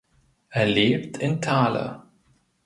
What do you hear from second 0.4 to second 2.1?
Er lebt in Thale.